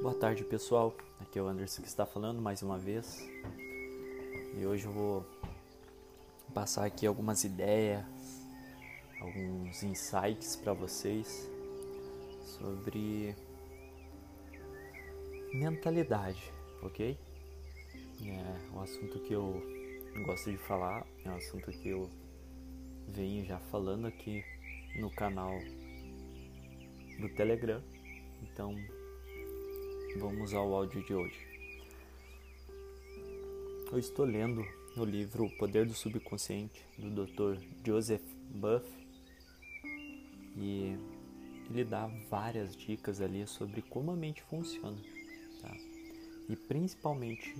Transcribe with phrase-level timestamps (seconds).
[0.00, 3.28] Boa tarde pessoal, aqui é o Anderson que está falando mais uma vez.
[4.56, 5.26] E hoje eu vou
[6.54, 8.04] passar aqui algumas ideias,
[9.20, 11.50] alguns insights para vocês
[12.44, 13.34] sobre
[15.52, 17.18] mentalidade, ok?
[18.24, 19.60] É um assunto que eu
[20.24, 22.08] gosto de falar, é um assunto que eu
[23.08, 24.44] venho já falando aqui
[24.94, 25.58] no canal
[27.18, 27.82] do Telegram,
[28.44, 28.76] então
[30.16, 31.46] Vamos ao áudio de hoje.
[33.92, 37.62] Eu estou lendo o livro O Poder do Subconsciente do Dr.
[37.86, 38.84] Joseph Buff
[40.56, 40.96] e
[41.70, 44.98] ele dá várias dicas ali sobre como a mente funciona,
[45.60, 45.76] tá?
[46.48, 47.54] E principalmente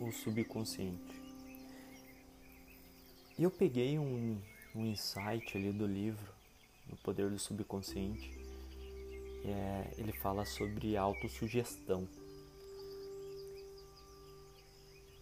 [0.00, 1.22] o subconsciente.
[3.38, 4.38] E eu peguei um,
[4.74, 6.32] um insight ali do livro
[6.92, 8.43] O Poder do Subconsciente
[9.44, 12.08] é, ele fala sobre autossugestão.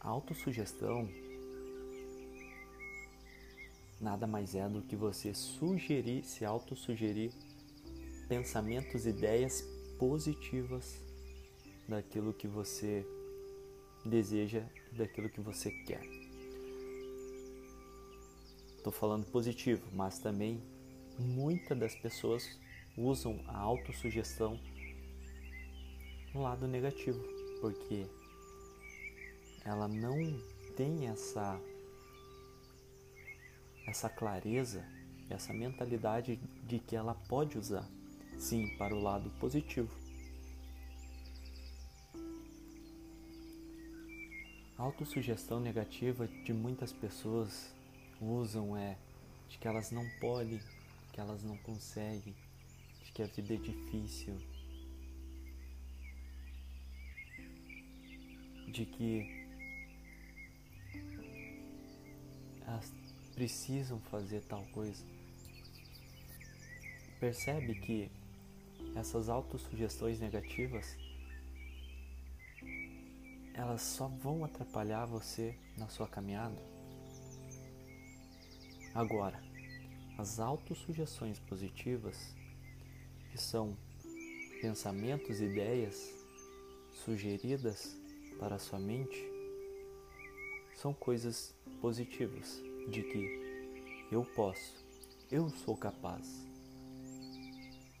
[0.00, 1.08] Autossugestão
[4.00, 7.32] nada mais é do que você sugerir, se autossugerir
[8.28, 9.62] pensamentos, ideias
[9.98, 11.00] positivas
[11.88, 13.06] daquilo que você
[14.04, 16.04] deseja, daquilo que você quer.
[18.76, 20.62] Estou falando positivo, mas também
[21.18, 22.58] muitas das pessoas
[22.96, 24.58] usam a autossugestão
[26.32, 27.22] no lado negativo,
[27.60, 28.06] porque
[29.64, 30.16] ela não
[30.76, 31.60] tem essa
[33.86, 34.84] essa clareza,
[35.30, 37.88] essa mentalidade de que ela pode usar
[38.38, 39.94] sim para o lado positivo.
[44.76, 47.72] A autossugestão negativa de muitas pessoas
[48.20, 48.98] usam é
[49.48, 50.60] de que elas não podem,
[51.12, 52.34] que elas não conseguem,
[53.16, 54.36] que a vida é difícil,
[58.68, 59.46] de que
[62.66, 62.92] elas
[63.34, 65.02] precisam fazer tal coisa.
[67.18, 68.10] Percebe que
[68.94, 70.94] essas autossugestões negativas
[73.54, 76.62] elas só vão atrapalhar você na sua caminhada.
[78.94, 79.42] Agora,
[80.18, 82.36] as autossugestões positivas
[83.36, 83.76] que são
[84.62, 86.10] pensamentos, ideias
[87.04, 87.94] sugeridas
[88.40, 89.30] para a sua mente,
[90.74, 94.82] são coisas positivas de que eu posso,
[95.30, 96.46] eu sou capaz.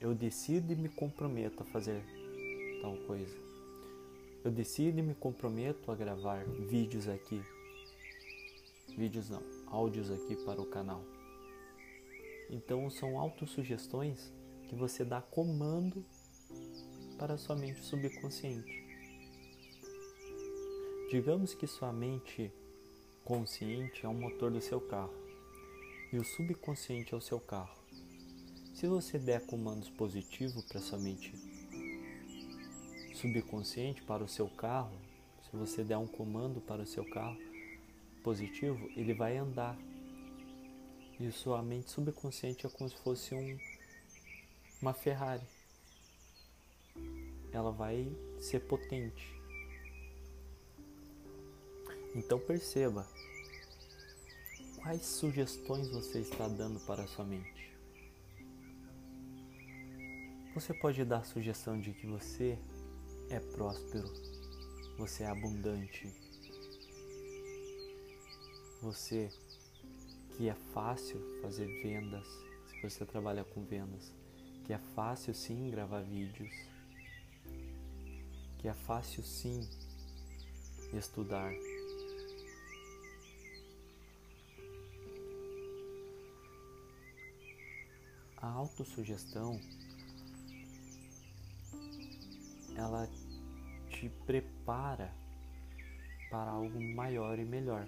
[0.00, 2.04] Eu decido e me comprometo a fazer
[2.80, 3.36] tal coisa.
[4.44, 7.42] Eu decido e me comprometo a gravar vídeos aqui.
[8.96, 11.02] Vídeos não, áudios aqui para o canal.
[12.50, 14.32] Então são autossugestões
[14.74, 16.04] que você dá comando
[17.16, 18.82] para sua mente subconsciente.
[21.10, 22.52] Digamos que sua mente
[23.24, 25.14] consciente é o motor do seu carro
[26.12, 27.78] e o subconsciente é o seu carro.
[28.74, 31.32] Se você der comandos positivos para sua mente
[33.14, 34.98] subconsciente para o seu carro,
[35.44, 37.38] se você der um comando para o seu carro
[38.24, 39.78] positivo, ele vai andar.
[41.20, 43.56] E sua mente subconsciente é como se fosse um
[44.84, 45.46] uma Ferrari.
[47.50, 48.06] Ela vai
[48.38, 49.34] ser potente.
[52.14, 53.08] Então perceba
[54.76, 57.72] quais sugestões você está dando para a sua mente.
[60.54, 62.58] Você pode dar a sugestão de que você
[63.30, 64.12] é próspero,
[64.98, 66.14] você é abundante,
[68.82, 69.30] você
[70.36, 72.26] que é fácil fazer vendas,
[72.68, 74.12] se você trabalha com vendas,
[74.64, 76.52] que é fácil sim gravar vídeos,
[78.58, 79.68] que é fácil sim
[80.94, 81.52] estudar.
[88.38, 89.60] A autossugestão
[92.76, 93.08] ela
[93.90, 95.14] te prepara
[96.30, 97.86] para algo maior e melhor.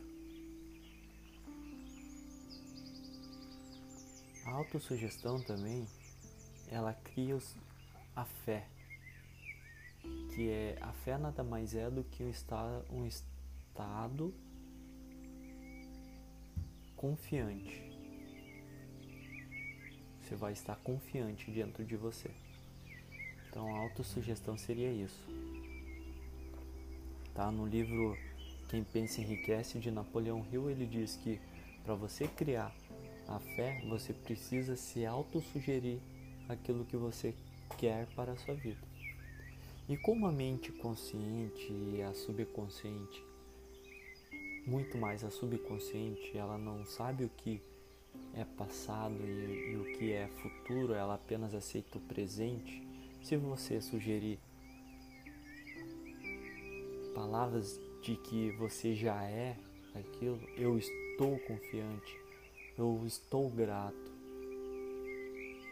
[4.45, 5.87] A autossugestão também
[6.71, 7.39] ela cria
[8.15, 8.67] a fé,
[10.35, 14.35] que é a fé nada mais é do que um estado, um estado
[16.97, 17.85] confiante.
[20.23, 22.31] Você vai estar confiante dentro de você.
[23.49, 25.25] Então a autossugestão seria isso.
[27.35, 28.17] Tá no livro
[28.69, 31.41] Quem pensa enriquece de Napoleão Hill, ele diz que
[31.85, 32.75] para você criar
[33.29, 36.01] a fé, você precisa se autossugerir
[36.49, 37.35] aquilo que você
[37.79, 38.81] quer para a sua vida.
[39.89, 43.25] E como a mente consciente e a subconsciente,
[44.67, 47.63] muito mais a subconsciente, ela não sabe o que
[48.35, 52.83] é passado e, e, o que é futuro, ela apenas aceita o presente.
[53.23, 54.41] Se você sugerir
[57.15, 59.57] palavras de que você já é
[59.95, 62.19] aquilo, eu estou confiante,
[62.77, 64.16] eu estou grato,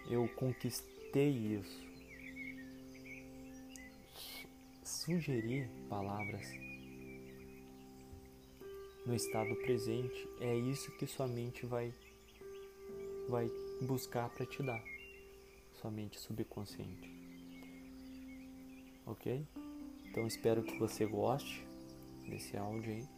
[0.08, 1.84] eu conquistei isso.
[4.82, 6.46] Sugerir palavras
[9.06, 11.92] no estado presente é isso que sua mente vai
[13.28, 14.82] vai buscar para te dar,
[15.80, 17.10] sua mente subconsciente.
[19.06, 19.46] Ok?
[20.06, 21.66] Então espero que você goste
[22.28, 23.08] desse áudio aí.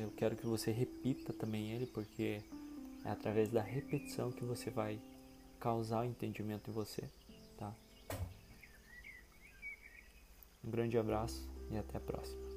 [0.00, 2.42] Eu quero que você repita também ele, porque
[3.04, 5.00] é através da repetição que você vai
[5.58, 7.08] causar entendimento em você,
[7.56, 7.72] tá?
[10.64, 12.47] Um grande abraço e até a próxima.